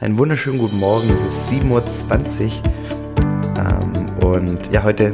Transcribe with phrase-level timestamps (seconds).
[0.00, 1.08] Einen wunderschönen guten Morgen.
[1.10, 2.52] Es ist 7.20 Uhr.
[3.56, 5.12] Ähm, und ja, heute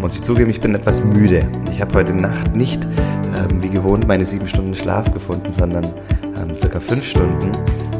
[0.00, 1.46] muss ich zugeben, ich bin etwas müde.
[1.70, 6.58] Ich habe heute Nacht nicht ähm, wie gewohnt meine sieben Stunden Schlaf gefunden, sondern ähm,
[6.58, 7.54] circa fünf Stunden.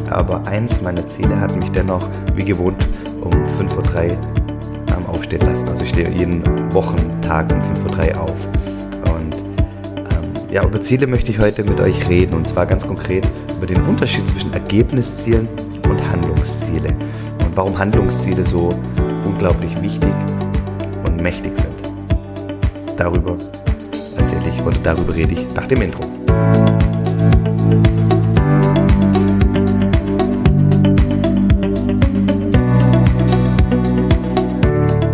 [0.08, 2.88] Aber eins meiner Ziele hat mich dennoch wie gewohnt
[3.20, 4.12] um 5.03 Uhr
[4.88, 5.68] ähm, aufstehen lassen.
[5.68, 6.42] Also ich stehe jeden
[6.72, 7.60] Wochentag um
[7.90, 8.36] 5.03 Uhr auf.
[9.14, 12.32] Und ähm, ja, über Ziele möchte ich heute mit euch reden.
[12.32, 13.28] Und zwar ganz konkret
[13.62, 15.46] über den Unterschied zwischen Ergebniszielen
[15.88, 16.88] und Handlungsziele
[17.44, 18.70] und warum Handlungsziele so
[19.24, 20.12] unglaublich wichtig
[21.04, 22.98] und mächtig sind.
[22.98, 23.38] Darüber
[24.16, 26.00] erzähle ich oder darüber rede ich nach dem Intro.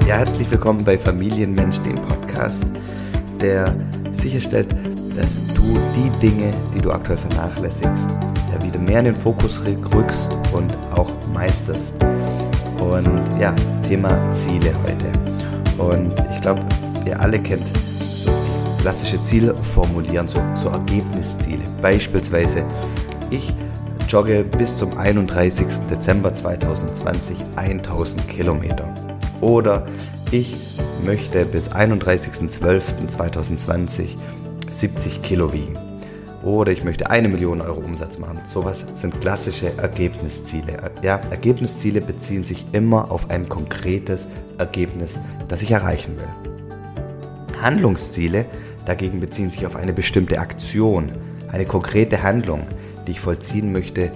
[0.06, 2.64] Herzlich willkommen bei Familienmensch, dem Podcast,
[3.42, 3.76] der
[4.10, 4.74] sicherstellt,
[5.18, 8.08] dass du die Dinge, die du aktuell vernachlässigst,
[8.52, 11.94] ja wieder mehr in den Fokus rückst und auch meisterst.
[12.78, 13.52] Und ja,
[13.86, 15.10] Thema Ziele heute.
[15.76, 16.62] Und ich glaube,
[17.04, 17.68] ihr alle kennt
[18.80, 21.64] klassische Ziele formulieren, so, so Ergebnisziele.
[21.82, 22.62] Beispielsweise,
[23.30, 23.52] ich
[24.08, 25.66] jogge bis zum 31.
[25.90, 28.94] Dezember 2020 1000 Kilometer.
[29.40, 29.84] Oder
[30.30, 34.16] ich möchte bis 31.12.2020
[34.70, 35.76] 70 Kilo wiegen.
[36.42, 38.40] Oder ich möchte eine Million Euro Umsatz machen.
[38.46, 40.92] Sowas sind klassische Ergebnisziele.
[41.02, 46.28] Ja, Ergebnisziele beziehen sich immer auf ein konkretes Ergebnis, das ich erreichen will.
[47.60, 48.44] Handlungsziele
[48.86, 51.12] dagegen beziehen sich auf eine bestimmte Aktion,
[51.52, 52.66] eine konkrete Handlung,
[53.06, 54.12] die ich vollziehen möchte,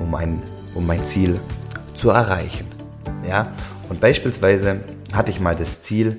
[0.00, 0.42] um, ein,
[0.74, 1.38] um mein Ziel
[1.94, 2.66] zu erreichen.
[3.28, 3.52] Ja,
[3.88, 4.80] und beispielsweise
[5.12, 6.18] hatte ich mal das Ziel,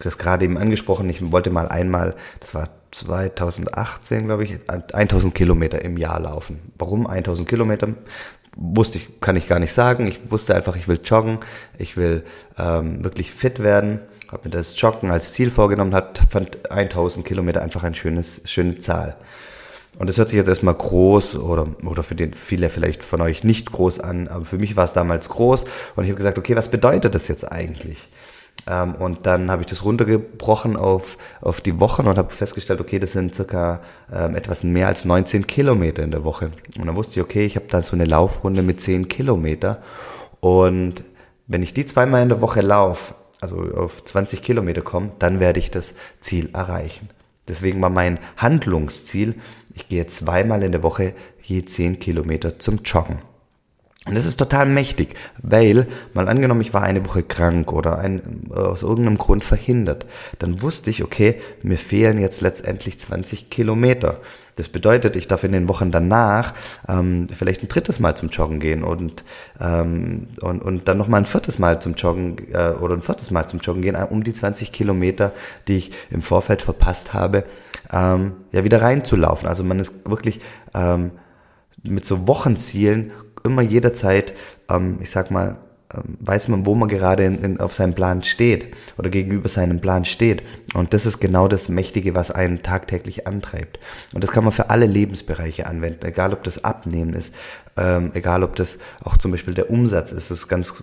[0.00, 5.82] das gerade eben angesprochen, ich wollte mal einmal, das war 2018, glaube ich, 1000 Kilometer
[5.82, 6.72] im Jahr laufen.
[6.78, 7.88] Warum 1000 Kilometer?
[8.56, 10.06] Wusste ich, kann ich gar nicht sagen.
[10.06, 11.40] Ich wusste einfach, ich will joggen,
[11.78, 12.24] ich will
[12.58, 17.62] ähm, wirklich fit werden, habe mir das Joggen als Ziel vorgenommen, hat, fand 1000 Kilometer
[17.62, 19.16] einfach ein schönes, schöne Zahl.
[19.98, 23.44] Und das hört sich jetzt erstmal groß oder, oder für den viele vielleicht von euch
[23.44, 25.64] nicht groß an, aber für mich war es damals groß
[25.96, 28.08] und ich habe gesagt, okay, was bedeutet das jetzt eigentlich?
[28.68, 32.98] Ähm, und dann habe ich das runtergebrochen auf, auf die Wochen und habe festgestellt, okay,
[32.98, 33.80] das sind circa
[34.12, 36.50] ähm, etwas mehr als 19 Kilometer in der Woche.
[36.78, 39.82] Und dann wusste ich, okay, ich habe da so eine Laufrunde mit 10 Kilometer.
[40.40, 41.04] Und
[41.46, 45.60] wenn ich die zweimal in der Woche laufe, also auf 20 Kilometer komme, dann werde
[45.60, 47.10] ich das Ziel erreichen.
[47.48, 49.36] Deswegen war mein Handlungsziel,
[49.74, 53.18] ich gehe zweimal in der Woche je 10 Kilometer zum Joggen.
[54.06, 58.50] Und das ist total mächtig, weil, mal angenommen, ich war eine Woche krank oder ein,
[58.54, 60.06] aus irgendeinem Grund verhindert,
[60.38, 64.20] dann wusste ich, okay, mir fehlen jetzt letztendlich 20 Kilometer.
[64.54, 66.54] Das bedeutet, ich darf in den Wochen danach
[66.88, 69.24] ähm, vielleicht ein drittes Mal zum Joggen gehen und,
[69.60, 73.48] ähm, und, und dann nochmal ein viertes Mal zum Joggen äh, oder ein viertes Mal
[73.48, 75.32] zum Joggen gehen, um die 20 Kilometer,
[75.66, 77.44] die ich im Vorfeld verpasst habe,
[77.92, 79.48] ähm, ja wieder reinzulaufen.
[79.48, 80.40] Also man ist wirklich
[80.74, 81.10] ähm,
[81.82, 83.12] mit so Wochenzielen
[83.46, 84.34] immer jederzeit,
[84.68, 85.58] ähm, ich sag mal,
[85.94, 89.80] ähm, weiß man, wo man gerade in, in, auf seinem Plan steht oder gegenüber seinem
[89.80, 90.42] Plan steht.
[90.74, 93.78] Und das ist genau das Mächtige, was einen tagtäglich antreibt.
[94.12, 97.34] Und das kann man für alle Lebensbereiche anwenden, egal ob das Abnehmen ist,
[97.76, 100.30] ähm, egal ob das auch zum Beispiel der Umsatz ist.
[100.30, 100.74] Das ist ganz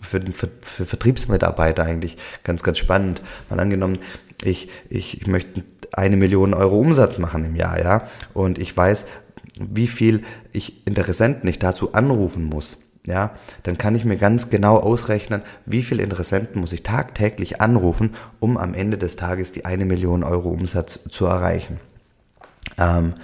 [0.00, 3.22] für, für, für Vertriebsmitarbeiter eigentlich ganz, ganz spannend.
[3.48, 4.00] Mal angenommen,
[4.42, 8.08] ich, ich, ich möchte eine Million Euro Umsatz machen im Jahr, ja.
[8.34, 9.06] Und ich weiß,
[9.58, 13.32] wie viel ich Interessenten ich dazu anrufen muss, ja,
[13.64, 18.56] dann kann ich mir ganz genau ausrechnen, wie viel Interessenten muss ich tagtäglich anrufen, um
[18.56, 21.80] am Ende des Tages die eine Million Euro Umsatz zu erreichen.
[22.78, 23.14] Ähm,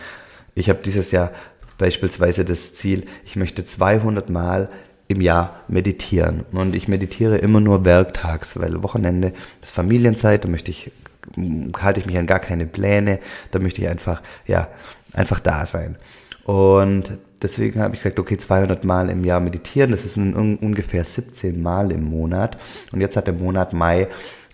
[0.55, 1.31] ich habe dieses Jahr
[1.79, 4.69] beispielsweise das Ziel, ich möchte 200 Mal
[5.07, 6.45] im Jahr meditieren.
[6.53, 10.91] Und ich meditiere immer nur werktags, weil Wochenende ist Familienzeit, da möchte ich,
[11.81, 13.21] halte ich mich an gar keine Pläne,
[13.53, 14.69] da möchte ich einfach, ja,
[15.13, 15.97] einfach da sein.
[16.45, 21.05] Und deswegen habe ich gesagt, okay, 200 Mal im Jahr meditieren, das ist un ungefähr
[21.05, 22.57] 17 Mal im Monat.
[22.93, 24.09] Und jetzt hat der Monat Mai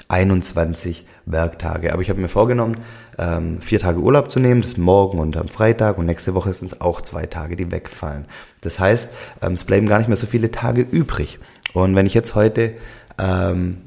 [0.08, 1.92] 21 Werktage.
[1.92, 2.76] Aber ich habe mir vorgenommen,
[3.18, 6.52] ähm, vier Tage Urlaub zu nehmen, das ist morgen und am Freitag und nächste Woche
[6.52, 8.26] sind es auch zwei Tage, die wegfallen.
[8.60, 9.10] Das heißt,
[9.42, 11.38] ähm, es bleiben gar nicht mehr so viele Tage übrig.
[11.72, 12.74] Und wenn ich jetzt heute
[13.18, 13.82] ähm,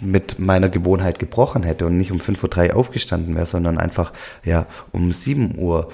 [0.00, 4.12] mit meiner Gewohnheit gebrochen hätte und nicht um 5.03 Uhr aufgestanden wäre, sondern einfach
[4.44, 5.88] ja um 7 Uhr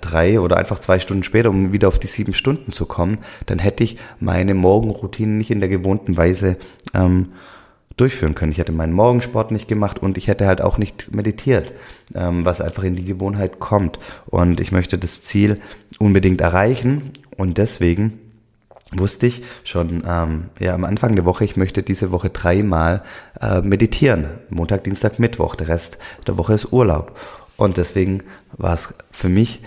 [0.00, 3.58] drei oder einfach zwei Stunden später, um wieder auf die sieben Stunden zu kommen, dann
[3.58, 6.56] hätte ich meine Morgenroutine nicht in der gewohnten Weise
[6.94, 7.32] ähm,
[7.96, 8.52] durchführen können.
[8.52, 11.72] Ich hätte meinen Morgensport nicht gemacht und ich hätte halt auch nicht meditiert,
[12.14, 13.98] ähm, was einfach in die Gewohnheit kommt.
[14.26, 15.60] Und ich möchte das Ziel
[15.98, 18.20] unbedingt erreichen und deswegen
[18.92, 23.02] wusste ich schon ähm, ja am Anfang der Woche, ich möchte diese Woche dreimal
[23.40, 24.26] äh, meditieren.
[24.48, 25.56] Montag, Dienstag, Mittwoch.
[25.56, 27.18] Der Rest der Woche ist Urlaub.
[27.56, 28.22] Und deswegen
[28.52, 29.60] war es für mich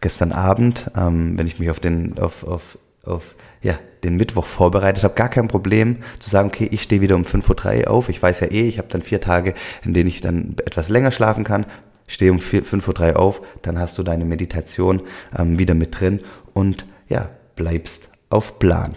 [0.00, 5.04] gestern Abend, ähm, wenn ich mich auf den auf, auf, auf ja, den Mittwoch vorbereitet
[5.04, 8.08] habe, gar kein Problem zu sagen, okay, ich stehe wieder um 5.03 Uhr auf.
[8.08, 9.54] Ich weiß ja eh, ich habe dann vier Tage,
[9.84, 11.66] in denen ich dann etwas länger schlafen kann.
[12.06, 15.02] Stehe um 5.03 Uhr auf, dann hast du deine Meditation
[15.38, 16.20] ähm, wieder mit drin
[16.52, 18.94] und ja, bleibst auf Plan.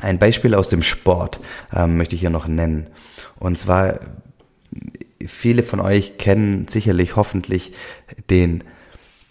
[0.00, 1.40] Ein Beispiel aus dem Sport
[1.74, 2.88] ähm, möchte ich hier noch nennen.
[3.38, 4.00] Und zwar,
[5.24, 7.72] viele von euch kennen sicherlich hoffentlich
[8.30, 8.64] den,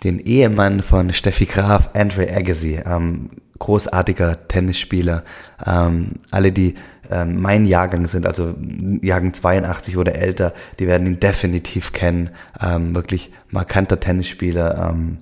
[0.03, 5.23] den Ehemann von Steffi Graf, Andre Agassi, ähm, großartiger Tennisspieler.
[5.65, 6.75] Ähm, alle, die
[7.09, 8.55] ähm, mein Jahrgang sind, also
[9.01, 12.29] Jahrgang 82 oder älter, die werden ihn definitiv kennen.
[12.61, 14.89] Ähm, wirklich markanter Tennisspieler.
[14.89, 15.17] Ähm,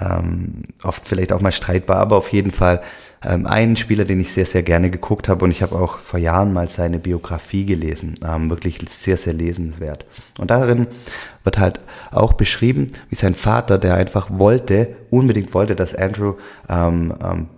[0.00, 2.80] ähm, oft vielleicht auch mal streitbar, aber auf jeden Fall
[3.24, 6.20] ähm, ein Spieler, den ich sehr, sehr gerne geguckt habe und ich habe auch vor
[6.20, 10.06] Jahren mal seine Biografie gelesen, ähm, wirklich sehr, sehr lesenswert.
[10.38, 10.86] Und darin
[11.42, 11.80] wird halt
[12.12, 16.34] auch beschrieben, wie sein Vater, der einfach wollte, unbedingt wollte, dass Andrew
[16.68, 17.48] ähm, ähm,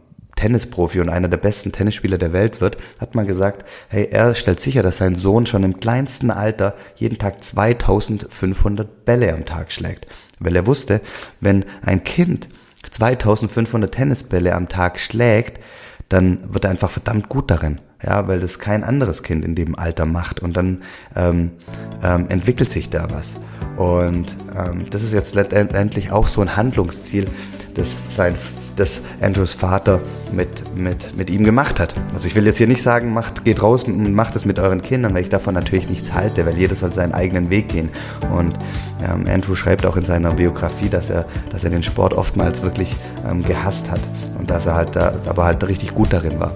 [0.40, 4.58] Tennisprofi und einer der besten Tennisspieler der Welt wird, hat man gesagt, hey, er stellt
[4.58, 10.06] sicher, dass sein Sohn schon im kleinsten Alter jeden Tag 2500 Bälle am Tag schlägt.
[10.38, 11.02] Weil er wusste,
[11.40, 12.48] wenn ein Kind
[12.90, 15.60] 2500 Tennisbälle am Tag schlägt,
[16.08, 17.82] dann wird er einfach verdammt gut darin.
[18.02, 20.84] Ja, weil das kein anderes Kind in dem Alter macht und dann
[21.14, 21.50] ähm,
[22.02, 23.36] ähm, entwickelt sich da was.
[23.76, 27.26] Und ähm, das ist jetzt letztendlich auch so ein Handlungsziel,
[27.74, 28.36] das sein
[28.80, 30.00] das Andrews Vater
[30.32, 31.94] mit, mit, mit ihm gemacht hat.
[32.14, 34.80] Also ich will jetzt hier nicht sagen, macht, geht raus und macht es mit euren
[34.80, 37.90] Kindern, weil ich davon natürlich nichts halte, weil jeder soll seinen eigenen Weg gehen.
[38.34, 38.58] Und
[39.04, 42.96] ähm, Andrew schreibt auch in seiner Biografie, dass er, dass er den Sport oftmals wirklich
[43.28, 44.00] ähm, gehasst hat
[44.38, 46.52] und dass er halt da, aber halt richtig gut darin war.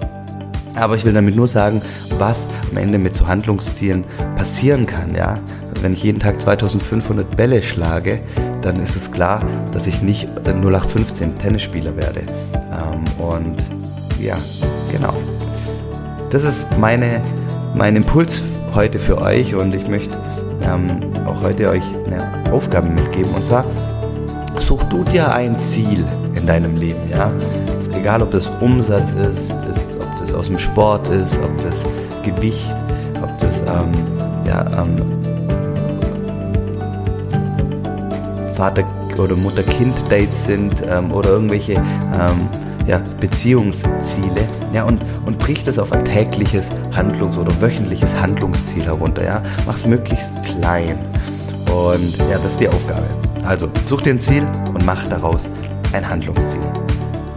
[0.75, 1.81] Aber ich will damit nur sagen,
[2.17, 4.03] was am Ende mit so Handlungszielen
[4.35, 5.39] passieren kann, ja.
[5.81, 8.19] Wenn ich jeden Tag 2500 Bälle schlage,
[8.61, 9.41] dann ist es klar,
[9.73, 12.21] dass ich nicht 0815 Tennisspieler werde.
[12.53, 13.57] Ähm, und
[14.19, 14.35] ja,
[14.91, 15.13] genau.
[16.31, 17.21] Das ist meine,
[17.75, 18.41] mein Impuls
[18.73, 20.17] heute für euch und ich möchte
[20.63, 23.33] ähm, auch heute euch eine Aufgabe mitgeben.
[23.33, 23.65] Und zwar,
[24.59, 26.05] such du dir ein Ziel
[26.35, 27.31] in deinem Leben, ja.
[27.93, 31.83] Egal, ob das Umsatz ist, ist, ob das aus dem Sport ist, ob das
[32.21, 32.75] Gewicht,
[33.23, 33.91] ob das ähm,
[34.45, 35.01] ja, ähm,
[38.55, 38.85] Vater-
[39.17, 42.49] oder Mutter-Kind-Dates sind ähm, oder irgendwelche ähm,
[42.87, 44.47] ja, Beziehungsziele.
[44.73, 49.23] Ja, und, und brich das auf ein tägliches Handlungs- oder wöchentliches Handlungsziel herunter.
[49.23, 49.41] Ja?
[49.65, 50.97] Mach es möglichst klein.
[51.71, 53.03] Und ja, das ist die Aufgabe.
[53.45, 54.43] Also, such dir ein Ziel
[54.73, 55.49] und mach daraus
[55.93, 56.61] ein Handlungsziel.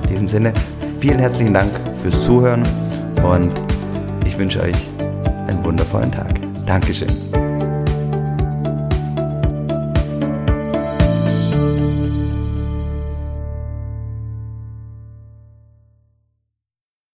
[0.04, 0.54] In diesem Sinne,
[1.00, 1.70] vielen herzlichen Dank
[2.02, 2.62] fürs Zuhören
[3.22, 3.52] und
[4.24, 4.76] ich wünsche euch
[5.48, 6.34] einen wundervollen Tag.
[6.66, 7.27] Dankeschön.